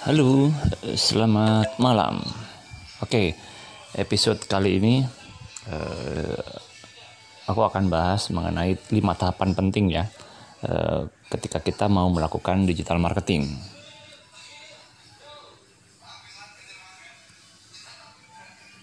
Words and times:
Halo, 0.00 0.48
selamat 0.96 1.76
malam. 1.76 2.24
Oke, 3.04 3.36
episode 3.92 4.40
kali 4.48 4.80
ini 4.80 5.04
uh, 5.68 6.40
aku 7.44 7.60
akan 7.60 7.92
bahas 7.92 8.32
mengenai 8.32 8.80
lima 8.96 9.12
tahapan 9.12 9.52
penting 9.52 9.92
ya 9.92 10.08
uh, 10.64 11.04
ketika 11.28 11.60
kita 11.60 11.92
mau 11.92 12.08
melakukan 12.08 12.64
digital 12.64 12.96
marketing. 12.96 13.44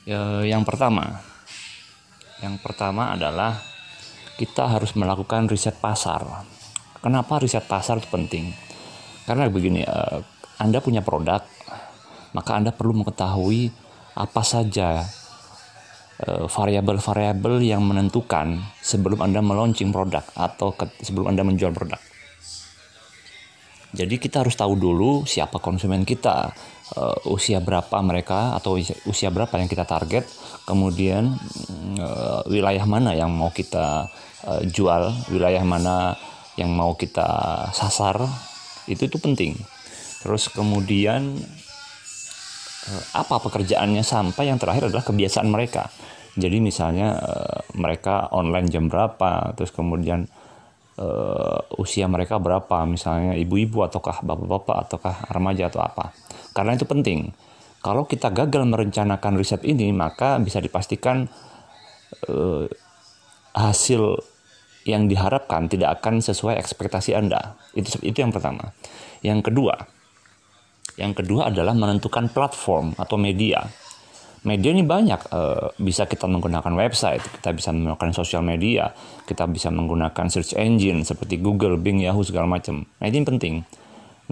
Uh, 0.05 0.45
yang 0.45 0.61
pertama, 0.61 1.25
yang 2.45 2.61
pertama 2.61 3.17
adalah 3.17 3.57
kita 4.37 4.69
harus 4.69 4.93
melakukan 4.93 5.49
riset 5.49 5.81
pasar. 5.81 6.45
Kenapa 7.01 7.41
riset 7.41 7.65
pasar 7.65 8.05
itu 8.05 8.05
penting? 8.13 8.53
Karena 9.25 9.49
begini, 9.49 9.81
uh, 9.81 10.36
anda 10.57 10.81
punya 10.81 11.05
produk, 11.05 11.45
maka 12.33 12.57
Anda 12.57 12.73
perlu 12.73 13.05
mengetahui 13.05 13.69
apa 14.17 14.41
saja 14.41 15.05
eh, 16.25 16.45
variabel-variabel 16.49 17.61
yang 17.61 17.85
menentukan 17.85 18.57
sebelum 18.81 19.21
Anda 19.21 19.45
meluncing 19.45 19.93
produk 19.93 20.25
atau 20.33 20.73
sebelum 21.01 21.29
Anda 21.29 21.45
menjual 21.45 21.73
produk. 21.77 22.01
Jadi 23.93 24.19
kita 24.19 24.43
harus 24.43 24.57
tahu 24.57 24.75
dulu 24.75 25.23
siapa 25.23 25.63
konsumen 25.63 26.03
kita, 26.03 26.51
uh, 26.99 27.17
usia 27.31 27.63
berapa 27.63 28.03
mereka 28.03 28.53
atau 28.59 28.75
usia 29.07 29.31
berapa 29.31 29.49
yang 29.57 29.71
kita 29.71 29.87
target, 29.87 30.27
kemudian 30.67 31.31
uh, 31.95 32.43
wilayah 32.51 32.83
mana 32.83 33.15
yang 33.15 33.31
mau 33.31 33.47
kita 33.47 34.11
jual, 34.69 35.31
wilayah 35.31 35.63
mana 35.63 36.19
yang 36.59 36.75
mau 36.75 36.99
kita 36.99 37.25
sasar, 37.71 38.21
itu 38.91 39.07
itu 39.07 39.17
penting 39.23 39.55
terus 40.27 40.51
kemudian 40.51 41.39
eh, 42.91 43.03
apa 43.15 43.39
pekerjaannya 43.39 44.03
sampai 44.03 44.51
yang 44.51 44.59
terakhir 44.59 44.91
adalah 44.91 45.07
kebiasaan 45.07 45.47
mereka. 45.47 45.87
Jadi 46.35 46.59
misalnya 46.59 47.15
eh, 47.15 47.59
mereka 47.79 48.27
online 48.35 48.67
jam 48.67 48.91
berapa 48.91 49.55
terus 49.55 49.71
kemudian 49.71 50.27
uh, 50.99 51.61
usia 51.79 52.09
mereka 52.09 52.41
berapa 52.41 52.83
misalnya 52.89 53.37
ibu-ibu 53.39 53.85
ataukah 53.85 54.25
bapak-bapak 54.25 54.77
ataukah 54.83 55.15
remaja 55.31 55.71
atau 55.71 55.79
apa. 55.79 56.11
Karena 56.51 56.75
itu 56.75 56.83
penting. 56.83 57.31
Kalau 57.79 58.03
kita 58.09 58.33
gagal 58.33 58.67
merencanakan 58.67 59.37
riset 59.39 59.63
ini 59.63 59.93
maka 59.95 60.41
bisa 60.43 60.59
dipastikan 60.59 61.29
hasil 63.53 64.01
yang 64.89 65.05
diharapkan 65.05 65.69
tidak 65.69 66.01
akan 66.01 66.19
sesuai 66.19 66.57
ekspektasi 66.57 67.13
Anda. 67.13 67.55
Itu 67.77 68.01
itu 68.01 68.17
yang 68.17 68.33
pertama. 68.33 68.73
Yang 69.21 69.53
kedua 69.53 69.96
yang 70.97 71.13
kedua 71.13 71.53
adalah 71.53 71.77
menentukan 71.77 72.33
platform 72.33 72.97
atau 72.97 73.15
media. 73.21 73.69
Media 74.45 74.69
ini 74.73 74.81
banyak, 74.81 75.29
e, 75.29 75.41
bisa 75.81 76.09
kita 76.09 76.25
menggunakan 76.25 76.73
website, 76.73 77.21
kita 77.41 77.53
bisa 77.53 77.69
menggunakan 77.69 78.09
sosial 78.13 78.41
media, 78.41 78.89
kita 79.29 79.45
bisa 79.45 79.69
menggunakan 79.69 80.25
search 80.29 80.57
engine 80.57 81.05
seperti 81.05 81.37
Google, 81.37 81.77
Bing, 81.77 82.01
Yahoo 82.01 82.25
segala 82.25 82.49
macam. 82.49 82.85
Nah 82.97 83.05
ini 83.05 83.21
penting. 83.21 83.61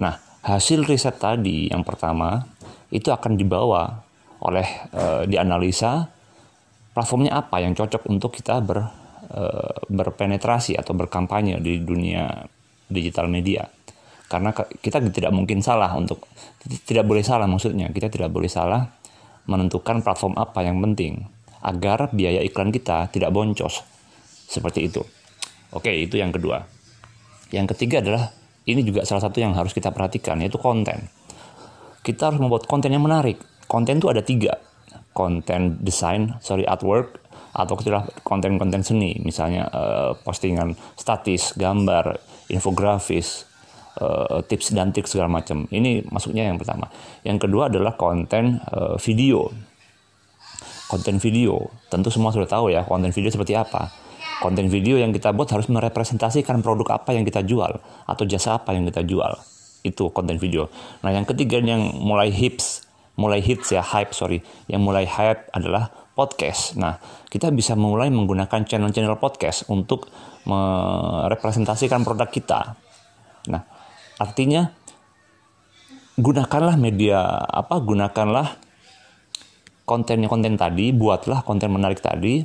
Nah 0.02 0.18
hasil 0.42 0.86
riset 0.86 1.18
tadi 1.22 1.70
yang 1.70 1.86
pertama 1.86 2.42
itu 2.90 3.10
akan 3.14 3.38
dibawa 3.38 4.02
oleh 4.42 4.66
e, 4.90 5.04
dianalisa 5.30 6.10
platformnya 6.90 7.46
apa 7.46 7.62
yang 7.62 7.78
cocok 7.78 8.10
untuk 8.10 8.34
kita 8.34 8.58
ber, 8.58 8.90
e, 9.30 9.42
berpenetrasi 9.90 10.74
atau 10.74 10.98
berkampanye 10.98 11.62
di 11.62 11.82
dunia 11.82 12.46
digital 12.88 13.26
media 13.26 13.66
karena 14.26 14.50
kita 14.54 14.98
tidak 15.06 15.30
mungkin 15.30 15.62
salah 15.62 15.94
untuk 15.94 16.26
tidak 16.86 17.06
boleh 17.06 17.22
salah 17.22 17.46
maksudnya. 17.46 17.86
Kita 17.94 18.10
tidak 18.10 18.34
boleh 18.34 18.50
salah 18.50 18.82
menentukan 19.46 20.02
platform 20.02 20.34
apa 20.34 20.66
yang 20.66 20.82
penting 20.82 21.30
agar 21.62 22.10
biaya 22.10 22.42
iklan 22.42 22.74
kita 22.74 23.06
tidak 23.14 23.30
boncos. 23.30 23.86
Seperti 24.46 24.90
itu. 24.90 25.02
Oke 25.74 25.94
itu 25.94 26.18
yang 26.18 26.34
kedua. 26.34 26.66
Yang 27.54 27.78
ketiga 27.78 28.02
adalah 28.02 28.34
ini 28.66 28.82
juga 28.82 29.06
salah 29.06 29.22
satu 29.22 29.38
yang 29.38 29.54
harus 29.54 29.70
kita 29.70 29.94
perhatikan 29.94 30.42
yaitu 30.42 30.58
konten. 30.58 31.06
Kita 32.02 32.30
harus 32.30 32.42
membuat 32.42 32.66
konten 32.66 32.90
yang 32.90 33.06
menarik. 33.06 33.38
Konten 33.70 34.02
itu 34.02 34.10
ada 34.10 34.22
tiga. 34.22 34.58
Konten 35.14 35.78
desain 35.82 36.34
sorry 36.42 36.66
artwork 36.66 37.22
atau 37.54 37.78
istilah 37.78 38.10
konten-konten 38.26 38.82
seni. 38.82 39.22
Misalnya 39.22 39.70
uh, 39.70 40.10
postingan 40.22 40.74
statis 40.98 41.54
gambar 41.54 42.18
infografis 42.50 43.46
uh, 44.00 44.40
tips 44.44 44.72
dan 44.76 44.92
trik 44.92 45.08
segala 45.08 45.28
macam. 45.28 45.68
Ini 45.68 46.06
masuknya 46.08 46.48
yang 46.48 46.60
pertama. 46.60 46.88
Yang 47.24 47.48
kedua 47.48 47.68
adalah 47.72 47.96
konten 47.96 48.60
uh, 48.72 48.96
video. 49.00 49.48
Konten 50.86 51.18
video, 51.18 51.66
tentu 51.90 52.14
semua 52.14 52.30
sudah 52.30 52.46
tahu 52.46 52.70
ya 52.70 52.86
konten 52.86 53.10
video 53.10 53.26
seperti 53.26 53.58
apa. 53.58 53.90
Konten 54.38 54.70
video 54.70 55.00
yang 55.00 55.10
kita 55.10 55.34
buat 55.34 55.50
harus 55.50 55.66
merepresentasikan 55.66 56.62
produk 56.62 57.02
apa 57.02 57.16
yang 57.16 57.26
kita 57.26 57.42
jual 57.42 57.82
atau 58.06 58.24
jasa 58.28 58.62
apa 58.62 58.70
yang 58.76 58.86
kita 58.86 59.02
jual. 59.02 59.34
Itu 59.82 60.14
konten 60.14 60.38
video. 60.38 60.70
Nah, 61.02 61.10
yang 61.10 61.26
ketiga 61.26 61.58
yang 61.58 61.90
mulai 61.98 62.30
hits, 62.30 62.86
mulai 63.18 63.42
hits 63.42 63.74
ya, 63.74 63.82
hype 63.82 64.14
sorry, 64.14 64.44
yang 64.70 64.84
mulai 64.84 65.10
hype 65.10 65.50
adalah 65.50 65.90
podcast. 66.14 66.78
Nah, 66.78 67.02
kita 67.28 67.50
bisa 67.50 67.74
mulai 67.74 68.06
menggunakan 68.12 68.62
channel-channel 68.62 69.18
podcast 69.18 69.66
untuk 69.72 70.06
merepresentasikan 70.46 72.06
produk 72.06 72.30
kita. 72.30 72.60
Nah, 73.50 73.62
Artinya 74.16 74.72
gunakanlah 76.16 76.80
media 76.80 77.20
apa 77.44 77.76
gunakanlah 77.80 78.56
kontennya 79.84 80.26
konten 80.26 80.56
tadi, 80.56 80.90
buatlah 80.90 81.44
konten 81.44 81.70
menarik 81.70 82.00
tadi 82.00 82.42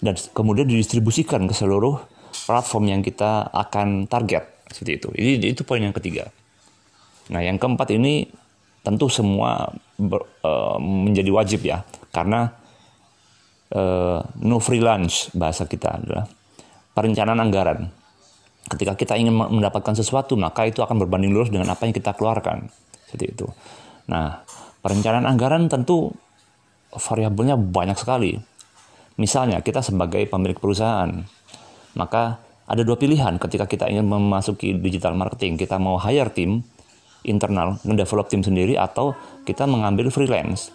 dan 0.00 0.16
kemudian 0.32 0.66
didistribusikan 0.66 1.46
ke 1.46 1.54
seluruh 1.54 2.00
platform 2.48 2.90
yang 2.90 3.00
kita 3.00 3.48
akan 3.52 4.10
target 4.10 4.66
seperti 4.68 4.92
itu. 4.98 5.08
Ini 5.14 5.54
itu 5.54 5.62
poin 5.62 5.80
yang 5.80 5.94
ketiga. 5.94 6.28
Nah, 7.30 7.40
yang 7.40 7.56
keempat 7.56 7.88
ini 7.94 8.28
tentu 8.84 9.08
semua 9.08 9.72
ber, 9.96 10.20
uh, 10.44 10.76
menjadi 10.76 11.30
wajib 11.32 11.64
ya 11.64 11.80
karena 12.12 12.52
uh, 13.72 14.20
no 14.44 14.60
freelance 14.60 15.32
bahasa 15.32 15.64
kita 15.64 16.04
adalah 16.04 16.28
perencanaan 16.92 17.40
anggaran 17.40 17.88
ketika 18.64 18.96
kita 18.96 19.14
ingin 19.20 19.36
mendapatkan 19.36 19.92
sesuatu 19.92 20.34
maka 20.40 20.64
itu 20.64 20.80
akan 20.80 20.96
berbanding 21.04 21.32
lurus 21.36 21.52
dengan 21.52 21.68
apa 21.72 21.84
yang 21.84 21.94
kita 21.94 22.16
keluarkan. 22.16 22.68
Seperti 23.08 23.26
itu. 23.36 23.46
Nah 24.08 24.40
perencanaan 24.80 25.28
anggaran 25.28 25.68
tentu 25.68 26.12
variabelnya 26.94 27.56
banyak 27.58 27.98
sekali. 27.98 28.36
Misalnya 29.20 29.62
kita 29.62 29.84
sebagai 29.84 30.24
pemilik 30.26 30.56
perusahaan 30.56 31.10
maka 31.94 32.42
ada 32.64 32.80
dua 32.80 32.96
pilihan 32.96 33.36
ketika 33.36 33.68
kita 33.68 33.84
ingin 33.92 34.08
memasuki 34.08 34.74
digital 34.80 35.14
marketing. 35.14 35.60
Kita 35.60 35.76
mau 35.76 36.00
hire 36.00 36.32
tim 36.32 36.64
internal 37.24 37.80
mendevelop 37.84 38.28
tim 38.28 38.44
sendiri 38.44 38.76
atau 38.76 39.16
kita 39.48 39.64
mengambil 39.64 40.12
freelance 40.12 40.72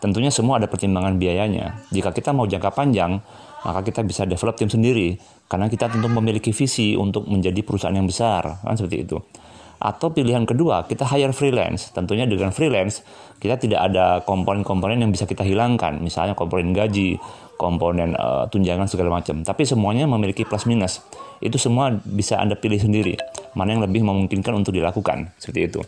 tentunya 0.00 0.32
semua 0.32 0.58
ada 0.58 0.66
pertimbangan 0.66 1.20
biayanya. 1.20 1.86
Jika 1.92 2.10
kita 2.10 2.32
mau 2.32 2.48
jangka 2.48 2.72
panjang 2.72 3.20
maka 3.60 3.84
kita 3.84 4.00
bisa 4.00 4.24
develop 4.24 4.56
tim 4.56 4.72
sendiri. 4.72 5.20
Karena 5.50 5.66
kita 5.66 5.90
tentu 5.90 6.06
memiliki 6.06 6.54
visi 6.54 6.94
untuk 6.94 7.26
menjadi 7.26 7.60
perusahaan 7.66 7.94
yang 7.94 8.08
besar 8.08 8.62
kan 8.64 8.74
seperti 8.78 9.04
itu. 9.04 9.18
Atau 9.80 10.12
pilihan 10.12 10.44
kedua 10.44 10.88
kita 10.88 11.04
hire 11.08 11.34
freelance. 11.36 11.92
Tentunya 11.92 12.24
dengan 12.24 12.54
freelance 12.54 13.04
kita 13.40 13.60
tidak 13.60 13.80
ada 13.92 14.24
komponen-komponen 14.24 15.00
yang 15.00 15.12
bisa 15.12 15.28
kita 15.28 15.44
hilangkan. 15.44 16.00
Misalnya 16.00 16.32
komponen 16.38 16.72
gaji 16.72 17.20
komponen 17.60 18.16
uh, 18.16 18.48
tunjangan 18.48 18.88
segala 18.88 19.20
macam. 19.20 19.44
Tapi 19.44 19.68
semuanya 19.68 20.08
memiliki 20.08 20.48
plus 20.48 20.64
minus. 20.64 21.04
Itu 21.44 21.60
semua 21.60 21.92
bisa 21.92 22.40
anda 22.40 22.56
pilih 22.56 22.80
sendiri. 22.80 23.20
Mana 23.52 23.76
yang 23.76 23.84
lebih 23.84 24.00
memungkinkan 24.06 24.54
untuk 24.56 24.72
dilakukan? 24.72 25.34
Seperti 25.36 25.60
itu 25.68 25.82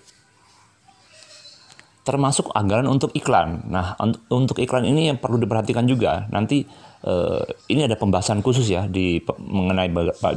termasuk 2.03 2.51
anggaran 2.51 2.91
untuk 2.91 3.15
iklan. 3.15 3.63
Nah, 3.71 3.95
untuk 4.31 4.59
iklan 4.59 4.83
ini 4.83 5.11
yang 5.11 5.19
perlu 5.23 5.39
diperhatikan 5.39 5.87
juga. 5.87 6.27
Nanti 6.35 6.67
uh, 7.07 7.43
ini 7.71 7.87
ada 7.87 7.95
pembahasan 7.95 8.43
khusus 8.43 8.67
ya 8.67 8.91
di 8.91 9.23
mengenai 9.39 9.89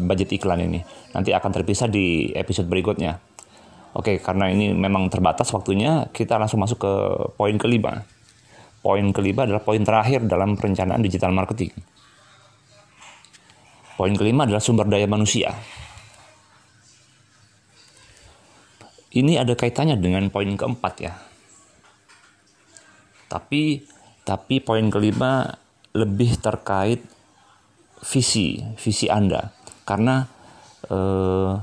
budget 0.05 0.29
iklan 0.37 0.61
ini. 0.61 0.79
Nanti 1.17 1.33
akan 1.33 1.51
terpisah 1.51 1.89
di 1.89 2.29
episode 2.37 2.69
berikutnya. 2.69 3.17
Oke, 3.97 4.21
karena 4.21 4.51
ini 4.51 4.75
memang 4.75 5.09
terbatas 5.09 5.49
waktunya, 5.55 6.05
kita 6.13 6.37
langsung 6.37 6.61
masuk 6.61 6.83
ke 6.83 6.93
poin 7.33 7.55
kelima. 7.57 8.05
Poin 8.85 9.05
kelima 9.09 9.49
adalah 9.49 9.63
poin 9.65 9.81
terakhir 9.81 10.21
dalam 10.29 10.53
perencanaan 10.53 11.01
digital 11.01 11.33
marketing. 11.33 11.73
Poin 13.95 14.13
kelima 14.13 14.45
adalah 14.45 14.61
sumber 14.61 14.85
daya 14.85 15.07
manusia. 15.09 15.55
Ini 19.15 19.39
ada 19.41 19.55
kaitannya 19.55 19.95
dengan 19.95 20.27
poin 20.27 20.51
keempat 20.59 20.95
ya 20.99 21.15
tapi 23.35 23.83
tapi 24.23 24.63
poin 24.63 24.87
kelima 24.87 25.51
lebih 25.91 26.39
terkait 26.39 27.03
visi 27.99 28.63
visi 28.79 29.11
Anda 29.11 29.51
karena 29.83 30.23
eh, 30.87 31.53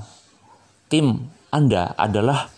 tim 0.92 1.16
Anda 1.48 1.96
adalah 1.96 2.48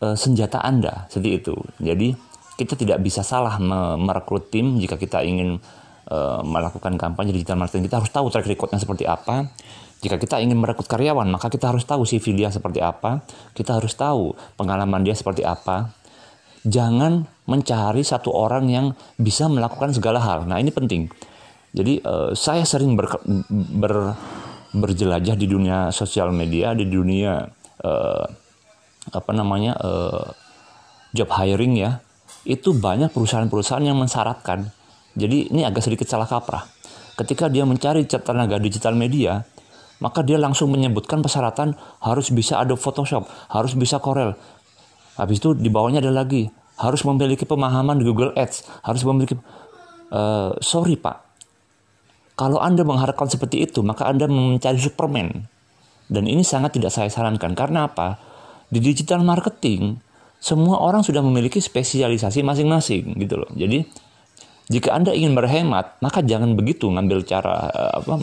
uh, 0.00 0.16
senjata 0.16 0.60
Anda 0.60 1.08
seperti 1.08 1.30
itu. 1.40 1.54
Jadi 1.80 2.12
kita 2.56 2.72
tidak 2.76 3.04
bisa 3.04 3.20
salah 3.20 3.60
merekrut 4.00 4.48
tim 4.48 4.80
jika 4.80 4.96
kita 4.96 5.20
ingin 5.20 5.60
uh, 6.08 6.40
melakukan 6.40 6.96
kampanye 6.96 7.36
digital 7.36 7.60
marketing. 7.60 7.88
Kita 7.88 8.00
harus 8.00 8.12
tahu 8.12 8.32
track 8.32 8.48
recordnya 8.48 8.80
seperti 8.80 9.04
apa. 9.04 9.52
Jika 10.00 10.20
kita 10.20 10.40
ingin 10.40 10.60
merekrut 10.60 10.88
karyawan, 10.88 11.28
maka 11.28 11.48
kita 11.48 11.72
harus 11.72 11.84
tahu 11.84 12.04
CV 12.04 12.36
dia 12.36 12.48
seperti 12.52 12.80
apa. 12.80 13.24
Kita 13.56 13.76
harus 13.76 13.96
tahu 13.96 14.36
pengalaman 14.56 15.04
dia 15.04 15.16
seperti 15.16 15.44
apa. 15.44 15.92
Jangan 16.66 17.22
mencari 17.46 18.02
satu 18.02 18.34
orang 18.34 18.66
yang 18.66 18.86
bisa 19.14 19.46
melakukan 19.46 19.94
segala 19.94 20.18
hal. 20.18 20.50
Nah 20.50 20.58
ini 20.58 20.74
penting. 20.74 21.06
Jadi 21.70 22.02
uh, 22.02 22.34
saya 22.34 22.66
sering 22.66 22.98
ber, 22.98 23.06
ber, 23.78 24.16
berjelajah 24.74 25.38
di 25.38 25.46
dunia 25.46 25.94
sosial 25.94 26.34
media, 26.34 26.74
di 26.74 26.90
dunia 26.90 27.46
uh, 27.86 28.24
apa 29.14 29.30
namanya 29.30 29.78
uh, 29.78 30.26
job 31.14 31.30
hiring 31.30 31.78
ya 31.78 32.02
itu 32.46 32.74
banyak 32.74 33.10
perusahaan-perusahaan 33.14 33.86
yang 33.86 33.98
mensyaratkan 33.98 34.70
jadi 35.14 35.50
ini 35.54 35.62
agak 35.62 35.86
sedikit 35.86 36.10
salah 36.10 36.26
kaprah 36.26 36.66
ketika 37.14 37.46
dia 37.46 37.62
mencari 37.62 38.02
tenaga 38.06 38.58
digital 38.58 38.98
media 38.98 39.46
maka 39.96 40.20
dia 40.20 40.36
langsung 40.36 40.68
menyebutkan 40.68 41.24
persyaratan 41.24 41.72
harus 42.04 42.28
bisa 42.28 42.60
Adobe 42.60 42.80
Photoshop, 42.80 43.24
harus 43.48 43.72
bisa 43.72 43.96
Corel. 43.96 44.36
Habis 45.16 45.40
itu 45.40 45.56
di 45.56 45.72
bawahnya 45.72 46.04
ada 46.04 46.12
lagi, 46.12 46.48
harus 46.76 47.00
memiliki 47.04 47.48
pemahaman 47.48 47.96
di 47.96 48.04
Google 48.04 48.36
Ads, 48.36 48.84
harus 48.84 49.02
memiliki 49.04 49.36
uh, 50.12 50.52
sorry 50.60 50.96
Pak. 50.96 51.24
Kalau 52.36 52.60
Anda 52.60 52.84
mengharapkan 52.84 53.32
seperti 53.32 53.64
itu, 53.64 53.80
maka 53.80 54.04
Anda 54.04 54.28
mencari 54.28 54.76
Superman. 54.76 55.48
Dan 56.06 56.28
ini 56.28 56.44
sangat 56.44 56.76
tidak 56.76 56.92
saya 56.92 57.08
sarankan. 57.08 57.56
Karena 57.56 57.88
apa? 57.88 58.26
di 58.70 58.78
digital 58.82 59.22
marketing 59.22 59.98
semua 60.42 60.78
orang 60.78 61.02
sudah 61.02 61.24
memiliki 61.24 61.58
spesialisasi 61.58 62.44
masing-masing 62.44 63.18
gitu 63.18 63.40
loh. 63.40 63.50
Jadi 63.56 63.82
jika 64.66 64.98
Anda 64.98 65.14
ingin 65.14 65.38
berhemat, 65.38 66.02
maka 66.02 66.26
jangan 66.26 66.58
begitu 66.58 66.90
ngambil 66.90 67.22
cara 67.22 67.70
eh, 67.70 67.92
apa 68.02 68.18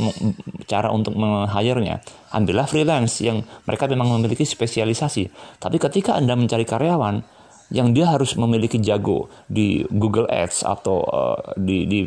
cara 0.68 0.92
untuk 0.92 1.16
meng-hire-nya. 1.16 2.04
Ambillah 2.36 2.68
freelance 2.68 3.24
yang 3.24 3.48
mereka 3.64 3.88
memang 3.88 4.12
memiliki 4.20 4.44
spesialisasi. 4.44 5.32
Tapi 5.64 5.80
ketika 5.80 6.20
Anda 6.20 6.36
mencari 6.36 6.68
karyawan 6.68 7.24
yang 7.72 7.96
dia 7.96 8.12
harus 8.12 8.36
memiliki 8.36 8.76
jago 8.84 9.32
di 9.48 9.88
Google 9.88 10.28
Ads 10.28 10.68
atau 10.68 11.00
uh, 11.08 11.40
di 11.56 11.88
di 11.88 12.00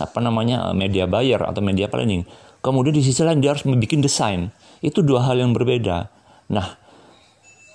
apa 0.00 0.18
namanya 0.18 0.72
media 0.74 1.04
buyer 1.04 1.38
atau 1.44 1.60
media 1.60 1.86
planning. 1.86 2.24
Kemudian 2.64 2.96
di 2.96 3.04
sisi 3.04 3.20
lain 3.22 3.44
dia 3.44 3.52
harus 3.52 3.68
membuat 3.68 4.00
desain. 4.00 4.48
Itu 4.80 5.04
dua 5.04 5.28
hal 5.28 5.36
yang 5.36 5.52
berbeda. 5.52 6.08
Nah, 6.48 6.80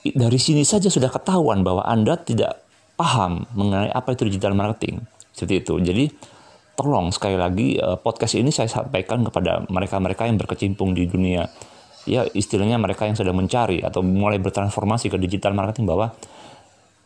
dari 0.02 0.40
sini 0.42 0.66
saja 0.66 0.90
sudah 0.90 1.14
ketahuan 1.14 1.62
bahwa 1.62 1.86
Anda 1.86 2.18
tidak 2.18 2.58
paham 2.98 3.46
mengenai 3.54 3.94
apa 3.94 4.18
itu 4.18 4.26
digital 4.28 4.58
marketing. 4.58 5.06
Seperti 5.34 5.56
itu. 5.64 5.74
Jadi 5.80 6.06
tolong 6.80 7.12
sekali 7.12 7.36
lagi 7.36 7.76
eh, 7.76 7.98
podcast 8.00 8.40
ini 8.40 8.50
saya 8.50 8.72
sampaikan 8.72 9.24
kepada 9.28 9.68
mereka-mereka 9.68 10.28
yang 10.28 10.40
berkecimpung 10.40 10.96
di 10.96 11.08
dunia 11.08 11.44
ya 12.08 12.24
istilahnya 12.32 12.80
mereka 12.80 13.06
yang 13.06 13.14
sedang 13.14 13.36
mencari 13.36 13.84
atau 13.84 14.00
mulai 14.00 14.40
bertransformasi 14.40 15.12
ke 15.12 15.18
digital 15.20 15.52
marketing 15.52 15.86
bahwa 15.86 16.16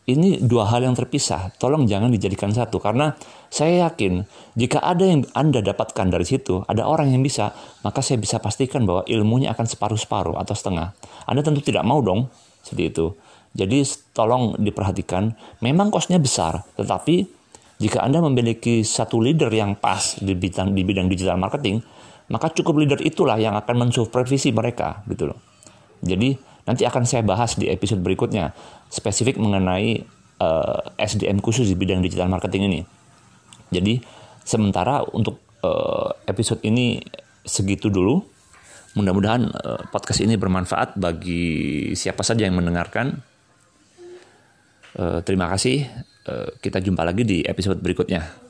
ini 0.04 0.36
dua 0.36 0.68
hal 0.68 0.84
yang 0.84 0.92
terpisah. 0.92 1.56
Tolong 1.56 1.88
jangan 1.88 2.12
dijadikan 2.12 2.52
satu 2.52 2.76
karena 2.76 3.16
saya 3.48 3.88
yakin 3.88 4.28
jika 4.52 4.84
ada 4.84 5.00
yang 5.00 5.24
Anda 5.32 5.64
dapatkan 5.64 6.12
dari 6.12 6.28
situ, 6.28 6.60
ada 6.68 6.84
orang 6.84 7.08
yang 7.08 7.24
bisa, 7.24 7.56
maka 7.80 8.04
saya 8.04 8.20
bisa 8.20 8.36
pastikan 8.36 8.84
bahwa 8.84 9.08
ilmunya 9.08 9.56
akan 9.56 9.64
separuh-separuh 9.64 10.36
atau 10.36 10.52
setengah. 10.52 10.92
Anda 11.24 11.40
tentu 11.40 11.64
tidak 11.64 11.88
mau 11.88 12.04
dong 12.04 12.28
seperti 12.60 12.84
itu. 12.92 13.06
Jadi 13.54 13.86
tolong 14.12 14.60
diperhatikan, 14.60 15.30
memang 15.64 15.88
kosnya 15.88 16.20
besar, 16.20 16.66
tetapi 16.76 17.24
jika 17.82 18.06
Anda 18.06 18.22
memiliki 18.22 18.86
satu 18.86 19.18
leader 19.18 19.50
yang 19.50 19.74
pas 19.74 20.18
di 20.22 20.32
bidang 20.38 20.72
di 20.72 20.86
bidang 20.86 21.10
digital 21.10 21.36
marketing, 21.36 21.82
maka 22.30 22.48
cukup 22.54 22.80
leader 22.80 23.00
itulah 23.02 23.36
yang 23.36 23.58
akan 23.58 23.88
mensupervisi 23.88 24.54
mereka 24.54 25.02
gitu 25.10 25.34
loh. 25.34 25.38
Jadi 26.00 26.38
nanti 26.64 26.82
akan 26.86 27.04
saya 27.04 27.20
bahas 27.26 27.58
di 27.58 27.68
episode 27.68 28.00
berikutnya 28.00 28.54
spesifik 28.88 29.36
mengenai 29.36 30.00
uh, 30.40 30.80
eh, 30.96 31.04
SDM 31.04 31.42
khusus 31.42 31.68
di 31.68 31.76
bidang 31.76 32.00
digital 32.00 32.30
marketing 32.30 32.70
ini. 32.70 32.80
Jadi 33.74 33.98
sementara 34.46 35.02
untuk 35.10 35.42
uh, 35.66 36.14
episode 36.30 36.62
ini 36.62 37.02
segitu 37.42 37.90
dulu. 37.90 38.22
Mudah-mudahan 38.94 39.42
uh, 39.50 39.82
podcast 39.90 40.22
ini 40.22 40.38
bermanfaat 40.38 40.94
bagi 40.94 41.90
siapa 41.98 42.22
saja 42.22 42.46
yang 42.46 42.54
mendengarkan. 42.54 43.33
Uh, 44.94 45.18
terima 45.26 45.50
kasih. 45.50 45.86
Uh, 46.24 46.48
kita 46.62 46.78
jumpa 46.78 47.02
lagi 47.02 47.26
di 47.26 47.42
episode 47.42 47.82
berikutnya. 47.82 48.43